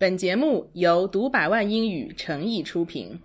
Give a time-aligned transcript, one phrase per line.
[0.00, 3.18] 本节目由读百万英语诚意出品。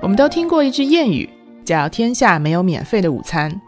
[0.00, 1.28] 我们都听过一句谚语，
[1.66, 3.60] 叫“天下没有免费的午餐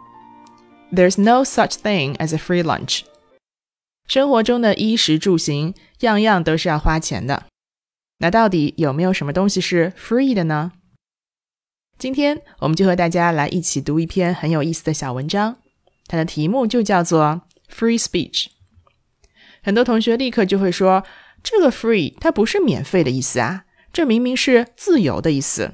[0.90, 3.03] ”，There's no such thing as a free lunch。
[4.09, 7.45] 生活中的衣食住行，样样都是要花钱的。
[8.21, 10.73] 那到底有没有什么东西是 free 的呢？
[11.99, 15.59] 今天我们就和大家来一起读一篇很有意思的小文章。
[16.07, 18.46] 它的题目就叫做 free speech。
[19.63, 21.04] 很多同学立刻就会说，
[21.43, 25.72] 这个 free 它不是免费的意思啊，这明明是自由的意思。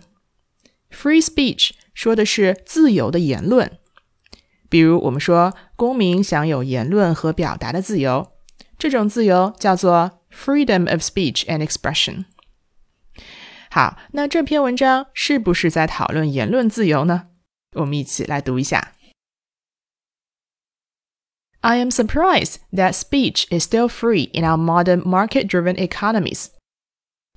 [0.90, 3.78] free speech 说的是自由的言论，
[4.68, 8.32] 比如我们说公民享有言论和表达的自由，
[8.78, 12.24] 这种自由叫做 freedom of speech and expression。
[13.70, 17.28] 好，那这篇文章是不是在讨论言论自由呢？
[17.74, 18.92] 我们一起来读一下。
[21.61, 26.47] I am surprised that speech is still free in our modern market-driven economies.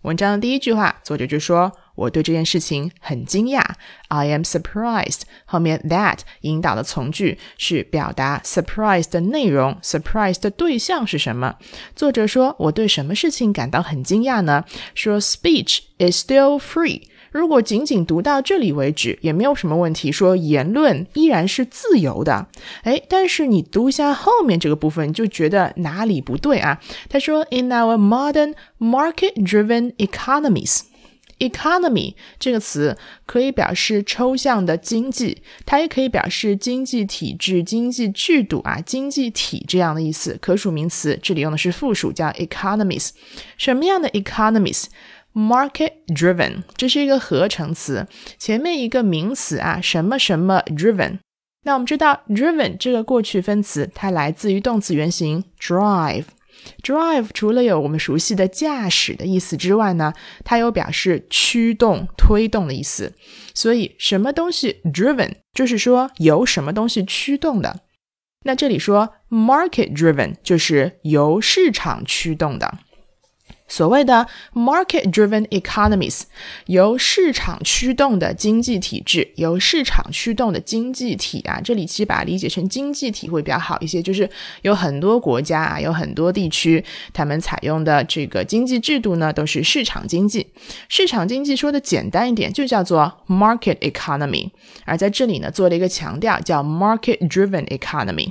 [0.02, 3.62] 文章的第一句话，作者就说：“我对这件事情很惊讶。”
[4.08, 5.22] I am surprised。
[5.44, 11.56] 后面 that 引导的从句是表达 surprise 的内容，surprise 的对象是什么？
[11.96, 17.08] 作者说：“我对什么事情感到很惊讶呢？”说 speech is still free。
[17.33, 20.11] 如果仅仅读到这里为止，也没有什么问题。
[20.11, 22.47] 说言论依然是自由的，
[22.83, 26.79] 哎，但是你读一下后面这个部分，就觉得哪里不对啊？
[27.09, 32.95] 他说，In our modern market-driven economies，economy 这个词
[33.25, 40.37] 可以表示抽象的经济，它也可以表示经济体制、经济制度啊、经济体这样的意思。
[40.39, 43.09] 可数名词这里用的是复数，叫 economies。
[43.57, 44.85] 什么样的 economies？”
[45.33, 51.19] Market driven，这是一个合成词，前面一个名词啊，什么什么 driven。
[51.65, 56.25] 那我们知道 driven 这个过去分词，它来自于动词原形 drive。
[56.83, 60.13] drive 除了有我们熟悉的驾驶的意思之外呢，
[60.45, 63.13] 它有表示驱动、推动的意思。
[63.53, 67.81] 所以什么东西 driven，就是说由什么东西驱动的。
[68.45, 72.77] 那这里说 market driven，就是由市场驱动的。
[73.73, 76.21] 所谓的 market-driven economies，
[76.67, 83.99] 由市场驱动的经济体制，由市场驱动的经济体啊，这里其实把它理解成经济体会比较好一些。
[83.99, 84.29] 就是
[84.61, 90.45] 有很多国家啊，有很多地区，他们采用的这个经济制度呢，都是市场经济。
[90.87, 94.51] 市场经济说的简单一点，就叫做 market economy。
[94.85, 98.29] 而在这里呢，做了一个强调，叫 market-driven economy。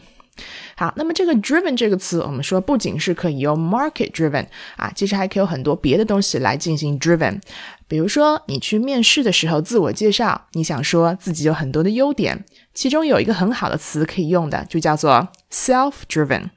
[0.77, 7.41] 好，那么这个 driven 这个词，我们说不仅是可以用 market driven 啊，其实还可以有很多别的东西来进行 driven。
[7.87, 16.51] 比如说，你去面试的时候自我介绍，你想说自己有很多的优点，其中有一个很好的词可以用的，就叫做 self driven。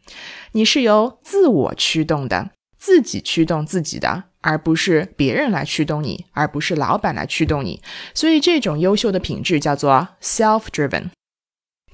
[0.53, 7.81] 你是由自我驱动的，自己驱动自己的，而不是别人来驱动你，而不是老板来驱动你。
[8.13, 11.09] 所以这种优秀的品质叫做 self driven。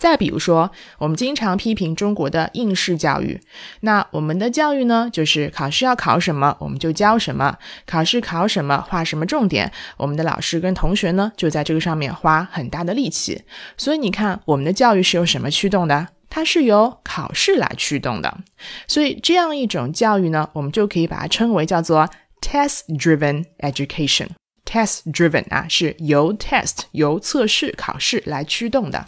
[0.02, 3.40] 再比如说，我们经常批评中国的应试教育。
[3.82, 7.54] 那我们的教育呢，就是考试要考什么，我们就教什么；
[7.86, 13.44] 考试考什么，画什么重点，我们的老师跟同学呢，就在这个上面花很大的力气。
[13.78, 16.08] 所以你看，我们的教育是由什么驱动的？
[16.32, 18.40] 它是由考试来驱动的。
[18.88, 22.10] 所以这样一种教育呢，我们就可以把它称为叫做
[22.42, 24.30] test-driven education。
[24.66, 29.06] test-driven 啊，是由 test 由测试考试来驱动的。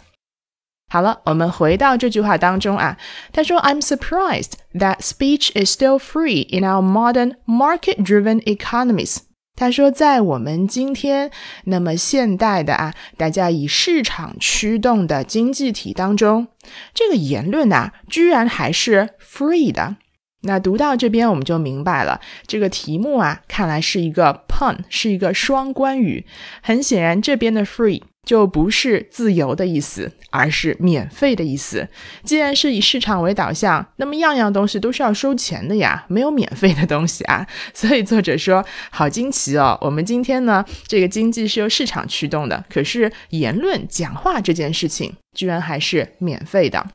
[0.94, 2.96] 好了，我们回到这句话当中啊。
[3.32, 9.16] 他说：“I'm surprised that speech is still free in our modern market-driven economies。”
[9.58, 11.32] 他说，在我们今天
[11.64, 16.46] 那么现代的啊，大家以市场驱动的经济体当中，
[16.94, 19.96] 这个言论呐，居然还是 free 的。
[20.42, 26.24] 那读到这边，我们就明白了，这个题目啊，看来是一个 pun，是一个双关语。
[26.62, 28.00] 很显然，这边的 free。
[28.24, 31.88] 就不是自由的意思，而是免费的意思。
[32.22, 37.46] 既然是以市场为导向，那么样样东西都是要收钱的呀，没有免费的东西啊。
[37.74, 46.86] 所以作者说，好惊奇哦，我们今天呢，这个经济是由市场驱动的，可是言论讲话这件事情，居然还是免费的。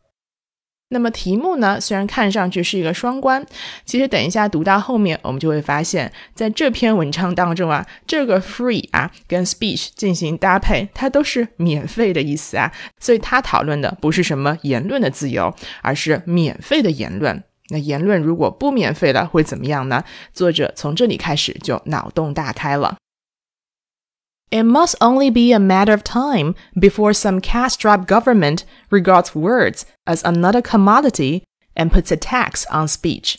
[0.92, 1.80] 那么题目呢？
[1.80, 3.46] 虽然看上去是一个双关，
[3.86, 12.72] 其实等一下读到后面，我们就会发现，在这篇文章当中啊，这个 free 啊跟 speech 进行搭配，它都是免费的意思啊。
[13.00, 15.54] 所以它讨论的不是什么言论的自由，
[15.84, 17.44] 而是免费的言论。
[17.70, 20.04] 那言论如果不免费了，会怎么样呢？
[20.34, 22.98] 作者从这里开始就脑洞大开了。
[24.51, 30.63] It must only be a matter of time before some cash-strapped government regards words as another
[30.63, 31.43] commodity
[31.75, 33.39] and puts a tax on speech.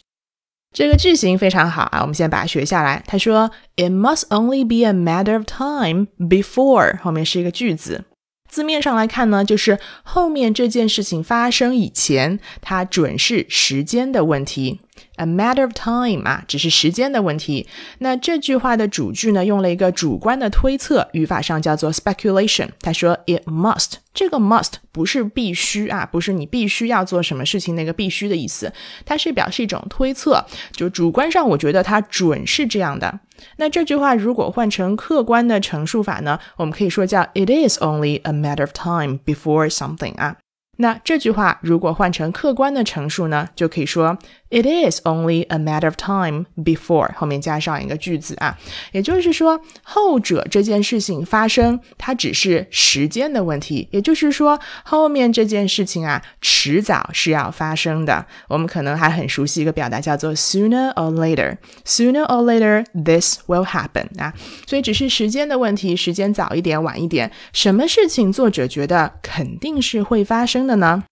[0.74, 3.02] 这个句型非常好啊，我们先把它学下来。
[3.08, 8.04] 他说，It must only be a matter of time before 后面是一个句子。
[8.51, 14.81] 字面上来看呢，就是后面这件事情发生以前，它准是时间的问题。
[15.17, 17.67] A matter of time 啊，只是时间的问题。
[17.99, 22.69] 那这句话的主句呢，用了一个主观的推测，语法上叫做 speculation。
[22.81, 28.73] 他说，It must，这个 must 不是必须啊，不是你必须要做什么事情那个必须的意思，
[29.05, 33.21] 它是表示一种推测，就主观上我觉得它准是这样的。
[33.57, 40.37] 那这句话如果换成客观的陈述法呢，我们可以说叫 It is only a matter of time before something 啊。
[40.79, 44.17] 那这句话如果换成客观的陈述呢，就可以说
[44.51, 48.59] It is only a matter of time before 后面加上一个句子啊，
[48.91, 53.89] 也就是说后者这件事情发生，它只是时间的问题。
[53.93, 58.27] 也就是说后面这件事情啊，迟早是要发生的。
[58.49, 64.35] 我们可能还很熟悉一个表达叫做 sooner or later，sooner or later this will happen 啊，
[64.67, 71.05] 所以只是时间的问题，时间早一点晚一点，什么事情作者觉得肯定是会发生的呢？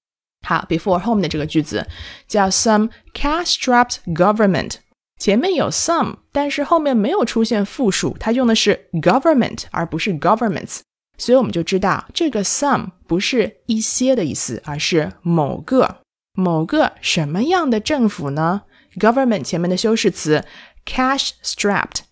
[0.47, 1.87] 好，before 后面的这个句子
[2.27, 4.77] 叫 some cash-strapped government，
[5.19, 10.81] 前面有 some，但是后面没有出现复数，它用的是 government 而不是 governments，
[11.19, 15.99] 所以我们就知道这个 some 不是一些的意思，而是某个
[16.35, 18.63] 某个什么样的政府呢
[18.99, 20.45] ？government 前面的修饰词
[20.87, 22.03] cash-strapped，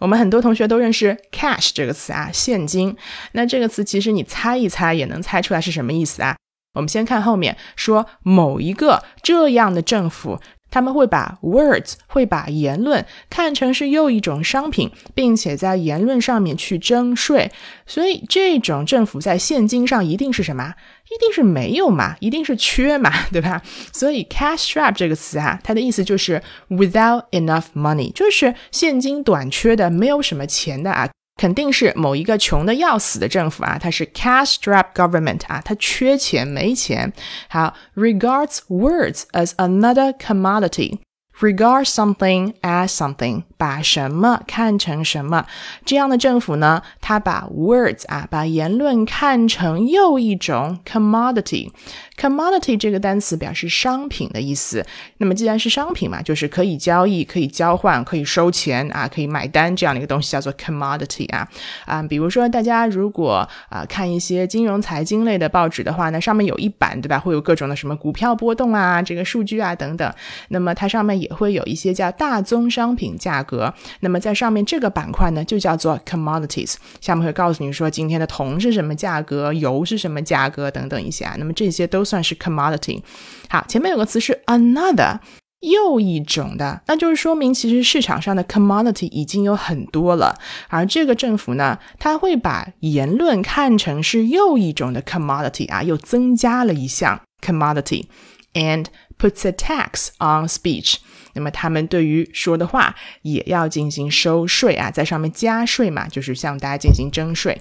[0.00, 2.96] 我们很多同学都认识 cash 这个词啊，现金。
[3.32, 6.36] 那这个词其实你猜一猜也能猜出来是什么意思啊？
[6.76, 10.38] 我们先看后面说某一个这样的政府，
[10.70, 17.50] 他们会把 words 会把言论看成是又一种商品，并且在言论上面去征税。
[17.86, 20.74] 所以这种政府在现金上一定是什么？
[21.06, 22.16] 一定是没有嘛？
[22.20, 23.10] 一定是缺嘛？
[23.32, 23.62] 对吧？
[23.92, 31.08] 所以 cash trap 这个词啊，它的意思就是 without enough money，就是现金短缺的，没有什么钱的啊。
[31.37, 37.11] 肯定是某一个穷的要死的政府啊，它是 cash-strapped government 啊，它缺钱没钱。
[37.49, 45.46] 好，regards words as another commodity。regard something as something， 把什么看成什么，
[45.84, 46.82] 这样的政府呢？
[47.00, 51.70] 他把 words 啊，把言论看成又一种 commodity。
[52.16, 54.84] commodity 这个单词表示商品的意思。
[55.18, 61.46] 那么既然是商品嘛，就是可以交易、可以交换、可以收钱啊、可以买单这样的一个东西，叫做 commodity 啊
[61.84, 62.02] 啊。
[62.02, 67.18] 比如说大家如果啊看一些金融财经类的报纸的话呢，上面有一版对吧？
[67.18, 70.12] 会有各种的什么股票波动啊、这个数据啊等等。
[70.48, 73.72] 那么它上面也会有一些叫大宗商品价格。
[74.00, 76.76] 那么在上面这个板块呢，就叫做 commodities。
[77.00, 81.36] 下面会告诉你说今天的铜是什么价格，油是什么价格等等一些啊。
[81.38, 82.06] 那么这些都。
[82.06, 83.02] 算是 commodity。
[83.48, 85.18] 好，前面有个词是 another，
[85.58, 90.38] 又一种的，那就是说明其实市场上的 commodity 已经有很多了，
[90.68, 98.86] 而这个政府呢，他会把言论看成是又一种的 commodity 啊，又增加了一项 commodity，and
[99.18, 100.96] puts a tax on speech。
[101.34, 107.60] 那么他们对于说的话也要进行收税啊，在上面加税嘛，就是向大家进行征税。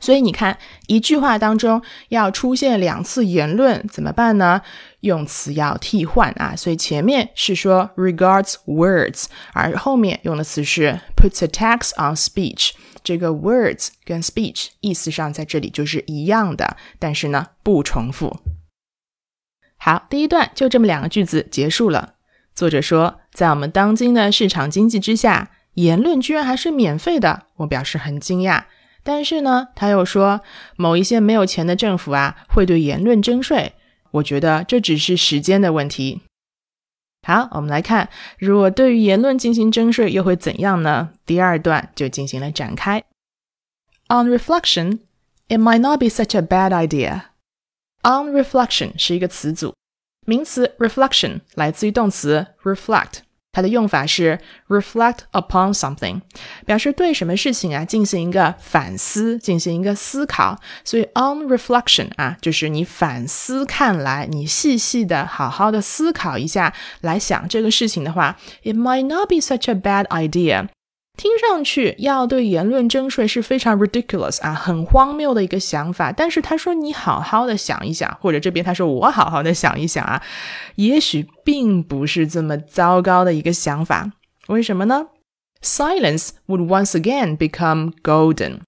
[0.00, 4.60] 所以你看，一句话当中要出现两次言论怎么办呢？
[5.02, 6.56] 用词要替换啊。
[6.56, 12.72] 所以前面是说 regards words，而后面用的词是 puts a tax on speech。
[13.04, 18.40] 这个 words 跟 speech 意思上在这里就是一样的，但是呢不重复。
[19.84, 22.14] 好，第一段就这么两个句子结束了。
[22.54, 28.62] 作者说，在我们当今的市场经济之下，言论居然还是免费的，我表示很惊讶。
[29.02, 30.40] 但是呢，他又说
[30.76, 33.72] 某一些没有钱的政府啊，会对言论征税。
[34.12, 36.22] 我觉得这只是时间的问题。
[37.26, 38.08] 好，我们来看，
[38.38, 41.10] 如果对于言论进行征税，又会怎样呢？
[41.26, 43.02] 第二段就进行了展开。
[44.06, 45.00] On reflection,
[45.48, 47.31] it might not be such a bad idea.
[48.04, 49.74] On reflection 是一个词组，
[50.26, 53.20] 名词 reflection 来自于动词 reflect。
[53.52, 56.22] 它的用法是 reflect upon something，
[56.64, 60.58] 表示对什么事情啊进行一个反思，进行一个思考。
[60.82, 70.68] 所以 on reflection 啊，就是你反思看来，你细细的、好好的思考一下，来想这个事情的话，it might not be such a bad idea。
[71.16, 76.10] 听上去要对言论征税是非常 ridiculous 啊，很荒谬的一个想法。
[76.10, 80.22] 但是他说你好好的想一想，或者这边他说我好好的想一想啊，
[80.76, 84.12] 也许并不是这么糟糕的一个想法。
[84.48, 85.08] 为什么呢
[85.62, 88.60] ？Silence would once again become golden。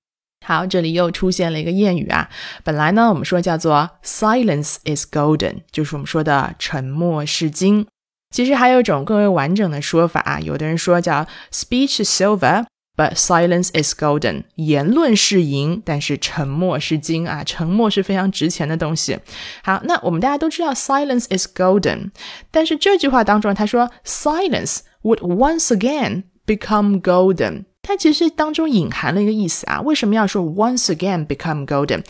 [0.46, 2.28] 好，这里又出现了一个谚语啊。
[2.62, 7.86] 本来呢，我们说叫做 “silence is golden”，就是我们说的沉默是金。
[8.34, 14.42] 其实还有一种更为完整的说法啊，有的人说叫 “speech is silver”，but silence is golden。
[14.56, 19.20] 言论是银，但是沉默是金啊，沉默是非常值钱的东西。
[19.62, 22.10] 好，那我们大家都知道 “silence is golden”，
[22.50, 27.66] 但是这句话当中他说 “silence would once again become golden”。
[27.82, 32.02] 它其实当中隐含了一个意思啊，为什么要说 once again become golden"？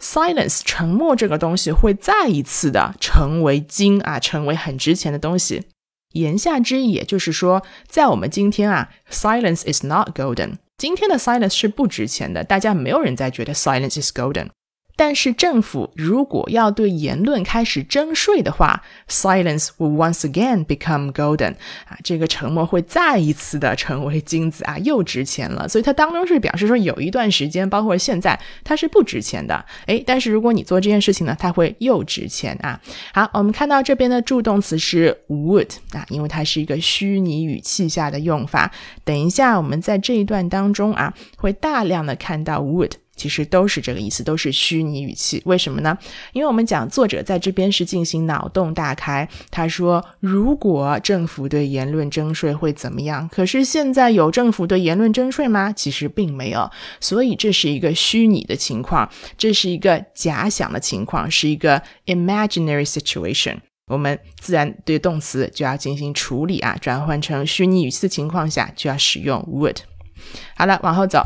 [0.00, 5.64] Silence，沉默这个东西会再一次的成为金啊，成为很值钱的东西。
[6.12, 10.54] 言下之意也就是说，在我们今天啊，silence is not golden。
[10.78, 14.48] 今天的 silence 是不值钱的，大家没有人在觉得 silence is golden。
[15.00, 21.52] 但是政府如果要对言论开始征税的话，silence will once again become golden
[21.88, 25.66] 啊，这个沉默会再一次的成为金子啊，又值钱了。
[25.66, 29.64] 所以它当中是表示说，有一段时间，包括现在，它是不值钱的。
[29.86, 32.78] 诶，但是如果你做这件事情呢，它会又值钱啊。
[33.14, 38.70] 好，我们看到这边的助动词是 would 啊，因为它是一个虚拟语气下的用法。
[39.02, 42.92] 等一下，我们在这一段当中啊，会大量的看到 would。
[43.20, 45.42] 其实都是这个意思，都是虚拟语气。
[45.44, 45.94] 为什么呢？
[46.32, 49.28] 因为我们讲作者在这边是进行脑洞大开。
[49.50, 55.70] 他说：“如果政府对言论征税会怎么样？”可是现在有政府对言论征税吗？
[55.70, 56.70] 其实并没有。
[56.98, 63.58] 所以这是一个虚拟的情况，这是一个假想的情况，是一个 imaginary situation。
[63.88, 69.76] 我们自然对动词就要进行处理啊，转换成虚拟语气的情况下就要使用 would。
[70.56, 71.20] 好了，往后走。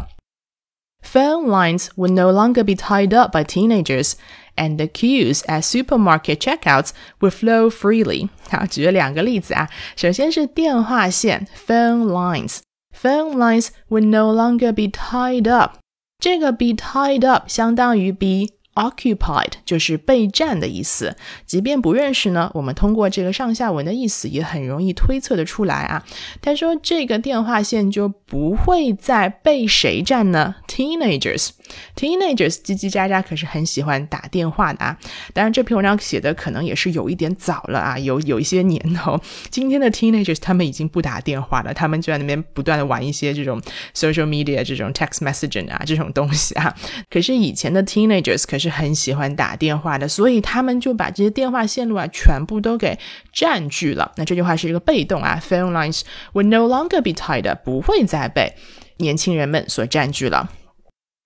[1.03, 4.15] Phone lines would no longer be tied up by teenagers,
[4.55, 8.29] and the queues at supermarket checkouts would flow freely.
[8.49, 9.69] 好，举了两个例子啊。
[9.95, 15.77] 首先是电话线 （phone lines）。Phone lines would no longer be tied up。
[16.19, 21.16] 这个 be tied up 相当于 be Occupied 就是被占的意思。
[21.46, 26.04] 即便不认识呢，我们通过这个上下文的意思也很容易推测的出来啊。
[26.42, 34.98] 他说这个电话线就不会再被谁占呢？Teenagers，teenagers 叽叽喳喳可是很喜欢打电话的啊。
[35.32, 39.20] 当然这篇文章写的可能也是有一点早了啊，有有一些年头。
[39.50, 43.62] 今天的 teenagers 他们已经不打电话了，他们就在那边不断的玩一些这种
[43.94, 46.74] social media 这种 text messaging 啊这种东西啊。
[47.08, 48.63] 可是以前的 teenagers 可是。
[48.64, 52.98] 是很喜欢打电话的，所以他们就把这些电话线路啊全部都给
[53.32, 54.10] 占据了。
[54.16, 56.00] 那这句话是一个被动啊，phone lines
[56.32, 58.54] will no longer be tied，不会再被
[58.96, 60.50] 年轻人们所占据了。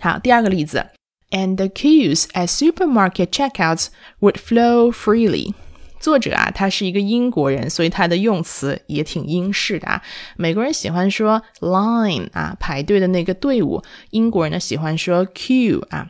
[0.02, 0.87] 好，第二个例子
[1.30, 3.87] ，and the queues at supermarket checkouts
[4.21, 5.54] would flow freely。
[6.00, 10.02] 作者啊，他是一个英国人，所以他的用词也挺英式的啊。
[10.37, 16.09] 美国人喜欢说 line 啊，排队的那个队伍；英国人呢喜欢说 queue 啊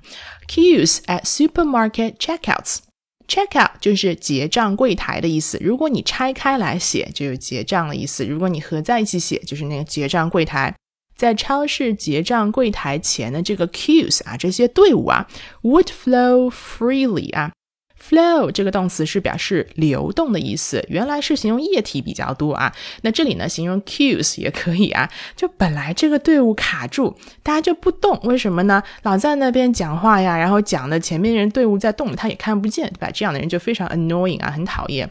[0.49, 2.79] ，queues at supermarket checkouts。
[3.27, 5.59] checkout 就是结账柜台的意思。
[5.61, 10.75] 如果你拆开来写，就有结账的意思；如果你合在一起写，就是那个结账柜台。
[11.15, 15.29] 在超市结账柜台前的这个 queues 啊，这些队伍啊
[15.63, 17.53] ，would flow freely 啊。
[18.01, 22.73] Flow 这个动词是表示流动的意思，原来是形容液体比较多啊。
[23.03, 25.11] 那这里呢，形容 queues 也可以啊。
[25.37, 28.83] 就本来这个队伍卡住，大家就不动，为什么呢？
[29.03, 33.11] 老在那边讲话呀，然后讲的前面人队伍在动，他也看不见，对吧？
[33.13, 35.11] 这样的人就非常 annoying 啊，很讨厌。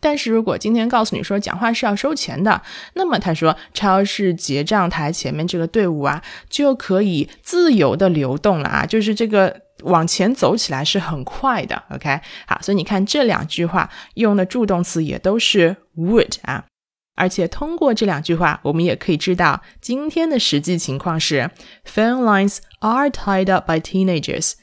[0.00, 2.62] 但是如果今天告诉你说讲话是要收钱的，
[2.94, 9.62] 那么他说超市结账台前面这个队伍啊，就可以自由的流动了啊，就是这个。
[9.83, 16.65] 往前走起来是很快的，OK，好，所以你看这两句话用的助动词也都是 would 啊，
[17.15, 21.51] 而且通过这两句话，我们也可以知道今天的实际情况是
[21.85, 24.53] phone lines are tied up by teenagers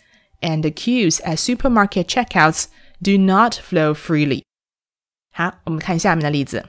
[0.41, 2.65] and the queues at supermarket checkouts
[3.01, 4.43] do not flow freely。
[5.35, 6.67] 好，我们看下面的例子，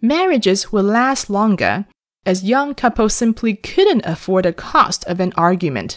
[0.00, 1.84] marriages will last longer
[2.24, 5.96] as young couples simply couldn't afford the cost of an argument。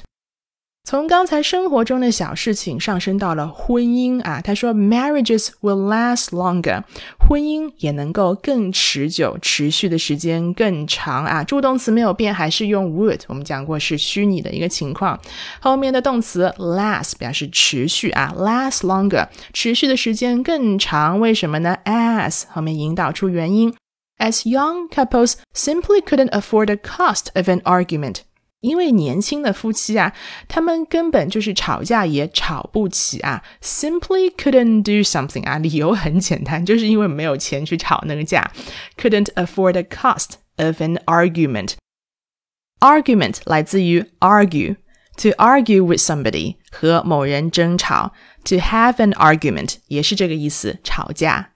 [0.82, 6.82] 从刚才生活中的小事情上升到了婚姻啊，他说，marriages will last longer，
[7.18, 11.44] 婚姻也能够更持久，持续的时间更长啊。
[11.44, 15.20] 助动词没有变，还是用 would，我们讲过是虚拟的一个情况。
[15.60, 21.20] 后面的动词 last 表示持续啊，last longer，持续的时间更长。
[21.20, 23.72] 为什么呢？as 后面引导出原因
[24.18, 28.22] ，as young couples simply couldn't afford the cost of an argument。
[28.61, 30.11] 因为年轻的夫妻啊，
[30.47, 38.51] 他们根本就是吵架也吵不起啊，simply couldn't do something 啊，理由很简单，就是因为没有钱去吵那个架，
[38.97, 44.77] couldn't afford the cost of an argument。argument 来自于 argue，
[45.17, 48.13] to argue with somebody 和某人争吵，
[48.43, 51.51] to have an argument 也是这个意思，吵架。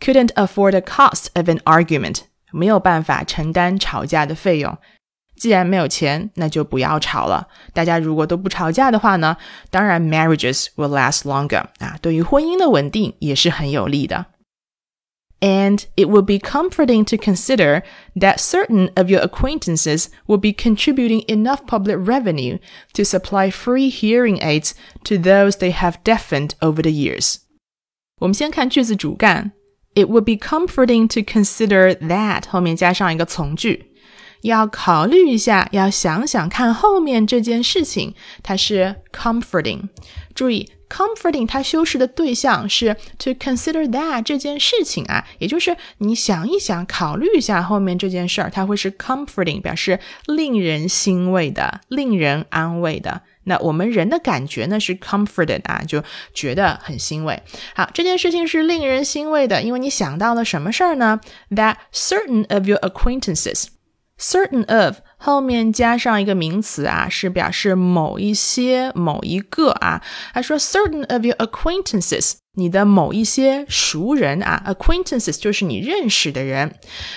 [0.00, 2.20] Couldn't afford the cost of an argument
[2.52, 4.78] 没有办法承担吵架的费用。
[5.38, 7.48] 既然没有钱，那就不要吵了。
[7.72, 9.36] 大家如果都不吵架的话呢，
[9.70, 14.26] 当然 marriages will last longer 啊，对于婚姻的稳定也是很有利的。
[15.40, 17.82] And it would be comforting to consider
[18.14, 22.60] that certain of your acquaintances will be contributing enough public revenue
[22.94, 24.70] to supply free hearing aids
[25.04, 27.40] to those they have deafened over the years.
[28.20, 29.52] 我们先看句子主干，
[29.94, 33.87] It would be comforting to consider that 后面加上一个从句。
[34.41, 39.89] 要考虑一下，要想想看后面这件事情，它是 comforting。
[40.33, 53.21] 注意，comforting 它修饰的对象是 to consider that 这件事情啊，也就是你想一想，考虑一下后面这件事儿，它会是 comforting，表示令人欣慰的、令人安慰的。
[53.43, 56.03] 那我们人的感觉呢是 comforted 啊，就
[56.33, 57.41] 觉得很欣慰。
[57.75, 61.19] 好，这件事情是令人欣慰的，因为你想到了什么事儿呢
[61.49, 63.65] ？That certain of your acquaintances。
[64.18, 70.02] certain of 后面加上一个名词啊，是表示某一些、某一个啊。
[70.32, 76.74] 他说 certain of your acquaintances，你的某一些熟人啊，acquaintances 就是你认识的人。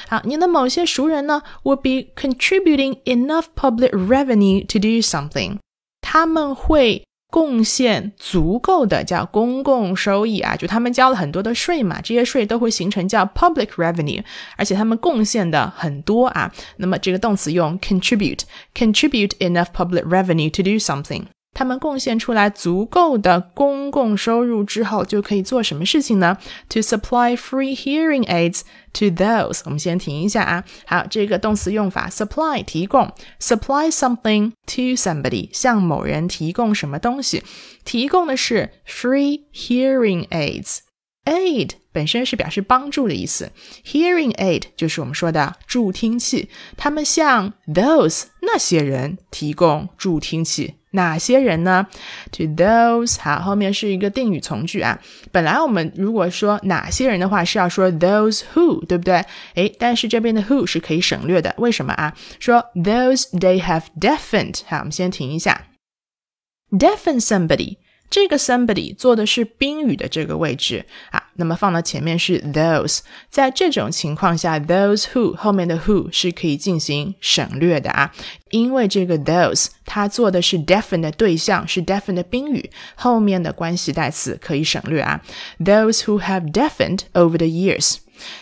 [0.07, 5.57] 好，你的某些熟人呢，would be contributing enough public revenue to do something，
[6.01, 7.03] 他们会。
[7.32, 14.22] 贡献足够的叫公共收益啊，就他们交了很多的税嘛，这些税都会形成叫 public revenue，
[14.58, 16.52] 而且他们贡献的很多啊。
[16.76, 21.22] 那么这个动词用 contribute，contribute enough public revenue to do something。
[21.54, 26.38] 他们贡献出来足够的公共收入之后，就可以做什么事情呢
[26.70, 28.62] ？To supply free hearing aids
[28.94, 29.60] to those。
[29.66, 30.64] 我们先停一下啊。
[30.86, 37.42] 好，这个动词用法，supply 提供，supply something to somebody，向某人提供什么东西？
[37.84, 40.78] 提供的是 free hearing aids。
[41.24, 43.52] aid 本身是表示帮助的意思
[43.84, 46.48] ，hearing aid 就是我们说的助听器。
[46.76, 50.74] 他们向 those 那些人提供助听器。
[50.92, 51.86] 哪些人呢
[52.32, 54.98] ？To those，好，后面是一个定语从句啊。
[55.30, 59.24] 本来我们如果说哪些人的话，是要说 those who，对不对？
[59.54, 62.14] 诶，但是这边的 who 是可以省略的，为什么啊？
[62.40, 65.66] 说 those they have deafened，好，我们先停一下
[66.70, 67.76] ，deafen somebody。
[68.12, 72.98] 这个 somebody 做的是宾语的这个位置啊，那么放到前面是 those，
[73.30, 78.12] 在这种情况下，those who 后面的 who 是可以进行省略的啊，
[78.50, 85.22] 因为这个 those 它做的是 definite 的对象，是 definite 的宾语，后面的关系代词可以省略啊。
[85.58, 87.96] Those who have deafened over the years，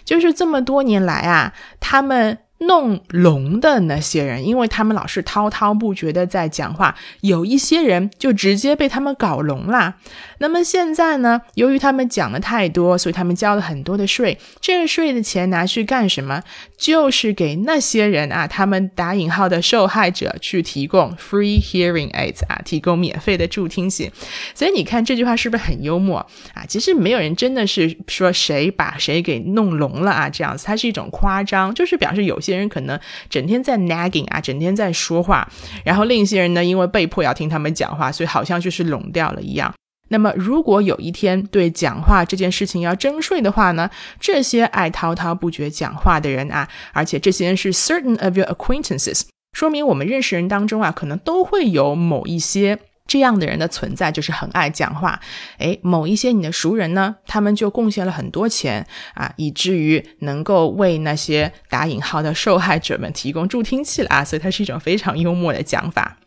[0.04, 2.38] 就是这么多年来啊，他们。
[2.60, 9.94] 弄聋的那些人，因为他们老是滔滔不绝的在讲话，有一些人就直接被他们搞聋啦。
[10.38, 11.40] 那么现在呢？
[11.54, 14.38] 由于他们讲的太多，所以他们交了很多的税。
[14.60, 16.42] 这个税的钱拿去干什么？
[16.76, 24.10] 就是给那些人啊，他们打引号的受害者去提供 free hearing aids 啊，提供免费的助听器。
[24.54, 26.18] 所以你看这句话是不是很幽默
[26.52, 26.64] 啊？
[26.68, 32.49] 其实没有人真的是说谁把谁给弄聋了啊，这样子，它是一种夸张，就是表示有些。
[32.50, 35.48] 些人可能整天在 nagging 啊，整天在说话，
[35.84, 39.72] 然后另一些人呢，因为被迫要听他们讲话，所以好像就是聋掉了一样。
[40.08, 52.78] 那么，如果有一天对讲话这件事情要征税的话呢，这些爱滔滔不绝讲话的人啊，而且这些人是 certain of your acquaintances，说明我们认识人当中啊，可能都会有某一些。
[53.10, 55.18] 这样的人的存在就是很爱讲话，
[55.58, 66.18] 诶，某一些你的熟人呢，他们就贡献了很多钱啊，以至于能够为那些打引号的受害者们提供助听器了啊，所以它是一种非常幽默的讲法。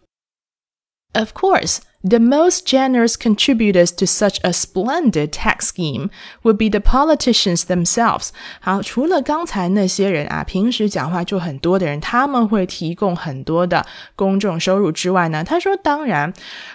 [1.13, 1.77] Of course.
[2.05, 6.09] The most generous contributors to such a splendid tax scheme
[6.43, 8.31] would be the politicians themselves。
[8.59, 13.85] 好，除了刚才那些人啊，平时讲话就很多的人，他们会提供很多的
[14.17, 16.33] 公众收入之外呢，他说，当然，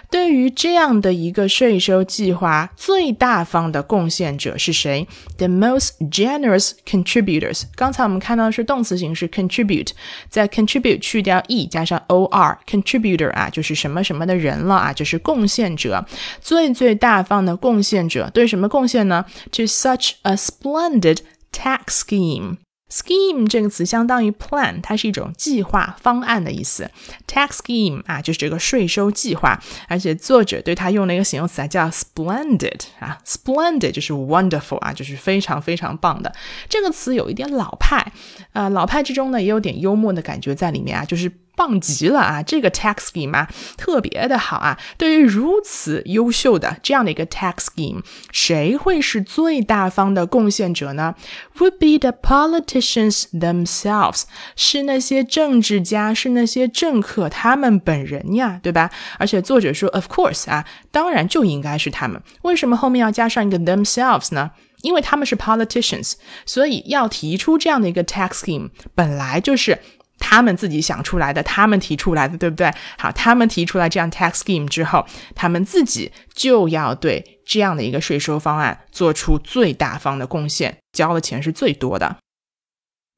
[0.09, 7.65] 对于这样的一个税收计划，最大方的贡献者是谁？The most generous contributors。
[7.75, 9.89] 刚才我们看到的是动词形式 contribute，
[10.27, 15.18] 在 contribute 去掉 e 加上 o r，contributor 啊，就是什么什么的人了啊，就是。
[15.19, 16.05] 贡献者，
[16.41, 21.19] 最最大方的贡献者，对什么贡献呢？To such a splendid
[21.51, 22.57] tax scheme。
[22.91, 26.89] Scheme 这个词相当于 plan，它是一种计划、方案的意思。
[27.27, 29.61] Tax scheme 啊，就是这个税收计划。
[29.87, 36.33] 而且作者对它用了一个形容词啊，叫 splendid 啊，splendid 就是 wonderful 啊，就是非常非常棒的。
[36.67, 38.11] 这个词有一点老派，
[38.53, 41.31] 呃，老派之中呢也有点幽默的感觉在里面啊，就是。
[41.59, 42.41] 棒极了啊！
[42.41, 44.79] 这个 tax scheme 啊，特别的好啊！
[44.97, 51.15] 对于如此优秀的这样的一个 tax scheme，谁会是最大方的贡献者呢
[51.57, 54.23] ？Would be the politicians themselves，
[54.55, 58.89] 是那些政治家，是那些政客他们本人呀，对吧？
[59.17, 62.21] 而且作者说，of course 啊，当然就应该是他们。
[62.43, 64.51] 为什么后面要加上一个 themselves 呢？
[64.81, 66.13] 因为他们是 politicians，
[66.45, 69.77] 所以要提出这样的一个 tax scheme，本来就是
[70.19, 72.71] 他们自己想出来的，他们提出来的，对不对？
[72.97, 82.17] 好，他们提出来这样 tax scheme 之后，他们自己就要对这样的一个税收方案做出最大方的贡献，交的钱是最多的。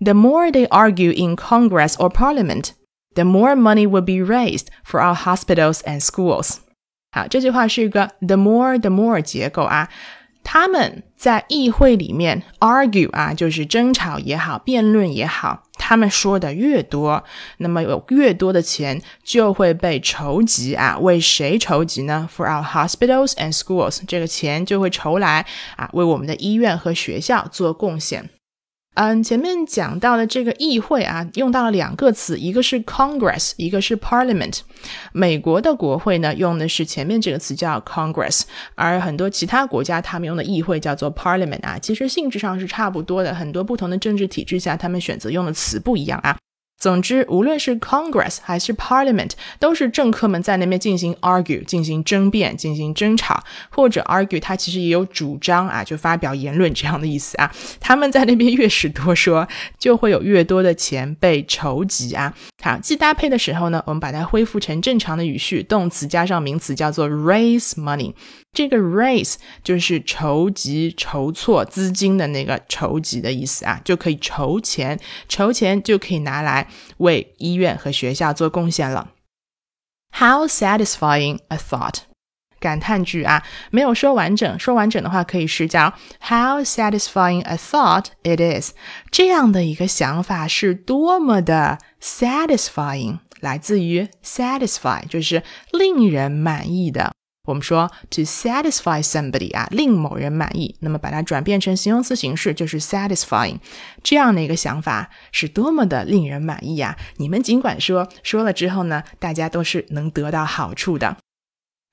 [0.04, 2.72] The more they argue in Congress or Parliament,
[3.14, 6.58] the more money will be raised for our hospitals and schools。
[7.12, 9.90] 好，这句话是一个 the more the more 结构啊。
[10.44, 17.24] 他们在议会里面 argue 啊，就是争吵也好，辩论也好，他们说的越多，
[17.58, 20.96] 那么有越多的钱就会被筹集啊。
[21.00, 25.44] 为谁筹集呢？For our hospitals and schools，这个钱就会筹来
[25.76, 28.30] 啊，为我们的医院和学校做贡献。
[28.96, 34.60] 嗯，前面讲到的这个议会啊，用到了两个词，一个是 Congress，一个是 Parliament。
[35.14, 38.42] 美国的国会呢，用的是前面这个词叫 Congress，
[38.76, 46.38] 而很多其他国家他们用的议会叫做 Parliament 啊，其实性质上是差不多的，很多不同的政治体制下，他们选择用的词不一样啊。
[46.82, 57.52] 总之，无论是 Congress 还是 Parliament，都是政客们在那边进行 argue、进行争辩、进行争吵，或者 argue，他其实也有主张啊，就发表言论这样的意思啊。
[57.80, 62.34] 他们在那边越是多说，就会有越多的钱被筹集啊。
[62.64, 68.12] 好，记搭配的时候呢，我们把它恢复成正常的语序，动词加上名词叫做 raise money。
[68.54, 79.12] 这个 raise 就是筹集、筹措资金的那个筹集的意思啊，就可以筹钱，筹钱就可以拿来为医院和学校做贡献了。
[80.14, 82.00] How satisfying a thought！
[82.60, 88.74] 感叹句啊，没有说完整，说完整的话可以是叫 How satisfying a thought it is！
[89.10, 97.14] 这样的一个想法是多么的 satisfying，来自于 satisfy，就是令人满意的。
[97.46, 103.58] 我们说 to satisfy somebody 啊，令某人满意，那么把它转变成形容词形式就是 satisfying，
[104.04, 106.96] 这样的一个想法是多么的令人满意呀！
[107.18, 111.18] 你们尽管说，说了之后呢，大家都是能得到好处的。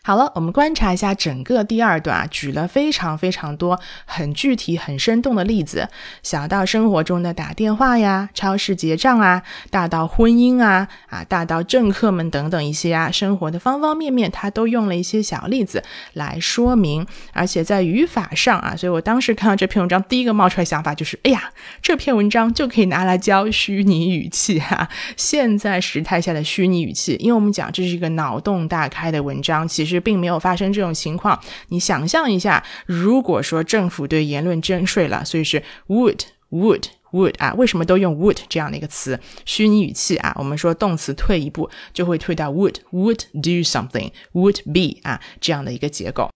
[0.08, 5.86] 好了，我们观察一下整个第二段啊，举了非常非常多很具体、很生动的例子，
[6.22, 17.06] 小到生活中的打电话呀、超市结账啊，大到婚姻啊啊，大到政客们等等一些啊，生活的方方面面，他都用了一些小例子来说明。
[17.34, 24.88] 而且在语法上啊，所以我当时看到这篇文章，第一个冒出来想法就是：哎呀，这篇文章就可以拿来教虚拟语气哈。
[25.18, 29.97] 现在时态下的虚拟语气，因为我们讲这是一个脑洞大开的文章，其实。
[30.00, 31.38] 并没有发生这种情况。
[31.68, 39.18] 你想象一下，如果说政府对言论征税了，所以是 would would would 啊，为什么都用 would 这样的一个词？
[39.44, 46.30] 虚拟语气啊，我们说动词退一步就会退到 would would do something would be 啊这样的一个结构。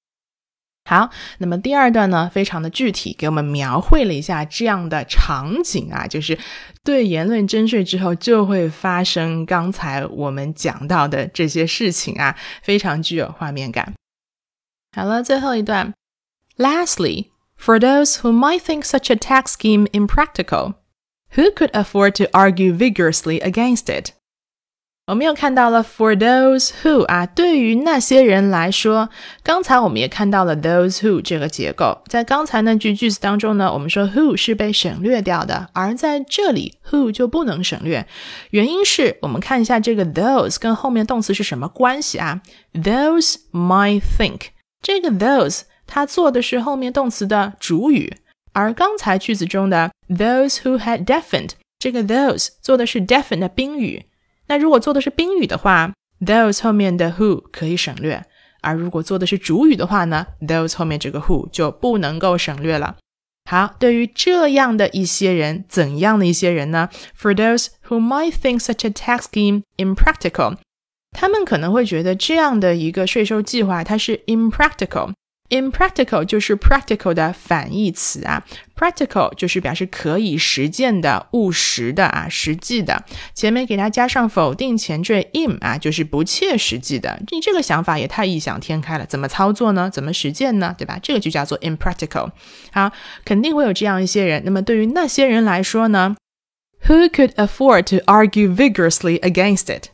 [0.90, 1.10] 好，
[1.40, 6.40] 那么第二段呢，非常的具体，给我们描绘了一下这样的场景啊，就是
[6.82, 13.94] 对言论征税之后就会发生刚才我们讲到的这些事情啊，非常具有画面感。
[14.96, 15.94] 好了，最后一段，
[16.56, 20.76] Lastly, for those who might think such a tax scheme impractical,
[21.36, 24.12] who could afford to argue vigorously against it?
[25.07, 29.09] 我们又看到了 for those who 啊，对于那些人来说，
[29.43, 38.07] 刚才我们也看到了 those who 这个结构，在刚才那句句子当中呢，我们说 who 是被省略掉的，而在这里 who 就不能省略，
[38.51, 42.41] 原因是我们看一下这个 those 跟后面动词是什么关系啊
[42.73, 48.19] ？those might think 这个 those 它做的是后面动词的主语，
[48.53, 54.07] 而刚才句子中的 those who had deafened 这个 those 做的是 deafened 的宾语。
[54.49, 58.23] 那如果做的是宾语的话，those 后面的 who 可以省略；
[58.61, 62.97] 而如果做的是主语的话呢，those 后面这个 who 就不能够省略了。
[63.51, 70.57] 好，对于这样的一些人，怎样的一些人呢？For those who might think such a tax scheme impractical，
[71.11, 75.13] 他们可能会觉得这样的一个税收计划它是 impractical。
[75.53, 78.43] Impractical 就是 practical 的反义词啊
[78.75, 83.05] ，practical 就是表示可以实践的、务实的啊、实际的。
[83.35, 87.21] 前面给它加上否定前缀 im 啊，就是不切实际的。
[87.31, 89.91] 你这个想法也太异想天开了，怎么操作呢？
[89.91, 90.75] 怎么实践呢？
[90.79, 90.99] 对吧？
[91.03, 92.31] 这个就叫做 impractical。
[92.73, 92.91] 好，
[93.27, 94.43] 肯定会有这样一些人。
[94.47, 96.17] 那么对于那些人来说呢
[96.87, 99.91] ？Who could afford to argue vigorously against it？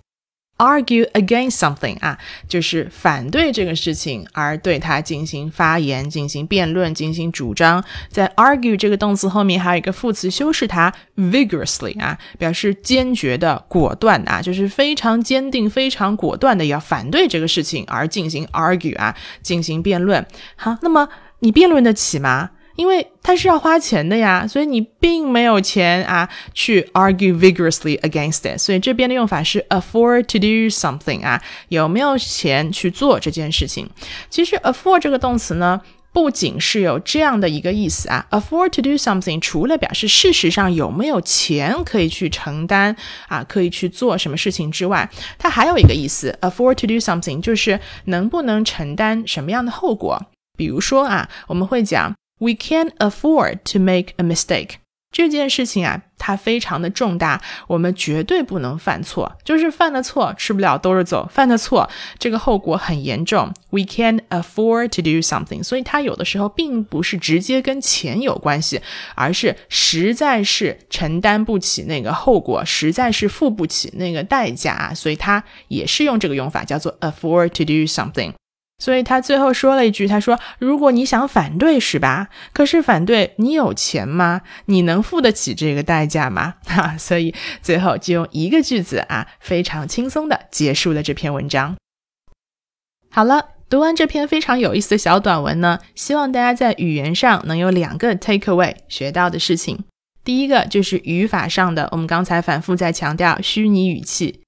[0.59, 7.83] Argue against something 啊，就是反对这个事情而对它进行发言、进行辩论、进行主张。
[8.11, 20.27] 在 argue 这个动词后面还有一个副词修饰它 vigorously 啊，表示坚决的、果断啊，就是非常坚定、非常果断的要反对这个事情而进行 argue 啊，进行辩论。
[20.57, 22.51] 好，那么你辩论得起吗？
[22.79, 28.57] 因为它是要花钱的呀，所以你并没有钱啊去 argue vigorously against it。
[28.57, 33.88] 所以这边的用法是 afford to do something 啊，有没有钱去做这件事情？
[34.31, 35.81] 其实 afford 这个动词呢，
[36.12, 42.95] 不仅是有这样的一个意思啊，afford to do something 除了表示事实上有没有钱可以去承担
[43.27, 50.27] 啊，可以去做什么事情之外，它还有一个意思，afford to do something 就是能不能承担什么样的后果。
[50.57, 52.14] 比如说啊，我们会讲。
[52.38, 54.77] We can't afford to make a mistake。
[55.11, 59.38] 这件事情啊，它非常的重大，我们绝对不能犯错。
[59.42, 61.27] 就是犯了错，吃不了兜着走。
[61.33, 63.51] 犯了错，这个后果很严重。
[63.70, 65.64] We can't afford to do something。
[65.64, 68.83] 所以它有的时候并不是直接跟钱有关系，
[69.14, 74.92] 而是实在是承担不起那个后果，实在是付不起那个代价。
[74.94, 78.35] 所以它也是用这个用法，叫做 afford to do something。
[78.79, 82.29] 所以他最后说了一句：“他说，如果你想反对是吧？
[82.53, 84.43] 可是反对你有钱吗？
[84.67, 86.55] 你能付得起这个代价吗？
[86.64, 86.95] 哈！
[86.99, 91.77] 所以最后就用一个句子啊，非常轻松的结束了这篇文章。
[93.11, 99.85] 好了，读完这篇非常有意思的小短文呢，希望大家在语言上能有两个 take away 学到的事情。
[100.23, 104.43] 第一个就是语法上的，我们刚才反复在强调虚拟语气。”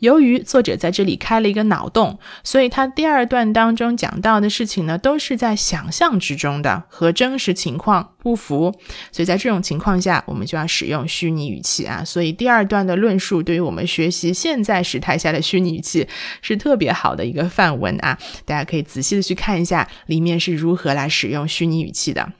[0.00, 8.78] 由于作者在这里开了一个脑洞，所以他第二段当中讲到的事情呢，都是在想象之中的，和真实情况不符。
[9.10, 12.04] 所以在这种情况下，我们就要使用虚拟语气啊。
[12.04, 16.06] 所以第二段的论述对于我们学习现在时态下的虚拟语气
[16.42, 18.18] 是特别好的一个范文啊。
[18.44, 22.32] 大家可以仔细的去看一下里面是如何来使用虚拟语气的。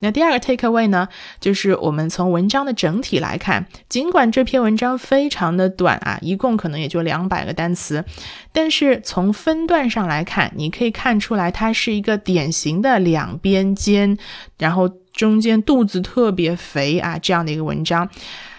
[0.00, 1.08] 那第二个 take away 呢，
[1.40, 8.04] 就是我们从文章的整体来看，尽管这篇文章非常的短啊，一共可能也就两百个单词，
[8.52, 14.18] 但是从分段上来看，你可以看出来它是一个典型的两边尖，
[14.58, 18.06] 然后中间肚子特别肥啊这样的一个文章。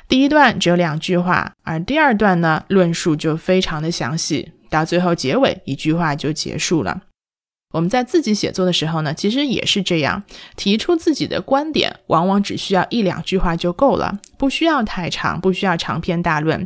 [0.08, 7.04] 第一段只有两句话，而第二段呢，论述就非常的详细，到最后结尾一句话就结束了。
[7.74, 10.24] 我们在自己写作的时候呢，其实也是这样，
[10.56, 16.66] 提出自己的观点，往往只需要一两句话就够了，不需要太长，不需要长篇大论。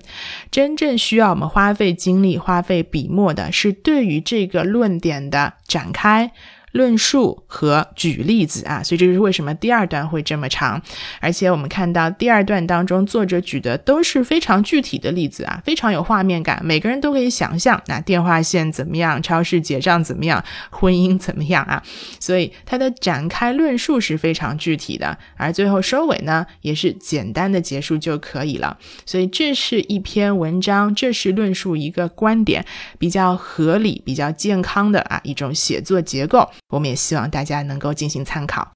[0.52, 6.32] 真正需要我们花费精力、花费笔墨的，是对于这个论点的展开。
[6.72, 10.82] 论述和举例子啊，所以这就是为什么第二段会这么长。
[11.20, 21.82] 而且我们看到第二段当中，作者举的都是非常具体的例子啊，非常有画面感，每个人都可以想象，那电话线怎么样，超市结账怎么样，婚姻怎么样啊？
[22.20, 28.78] 所以它的展开论述是非常具体的，而最后收尾呢，也是简单的结束就可以了。
[29.06, 32.66] 所以这是一篇文章，这是论述一个观点
[32.98, 36.50] 比较合理、比较健康的啊一种写作结构。
[36.72, 38.72] 我们也希望大家能够进行参考。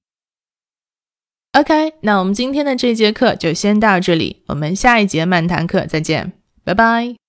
[1.52, 6.32] OK，那我们今天的这节课就先到这里，我们下一节漫谈课再见，
[6.64, 7.25] 拜拜。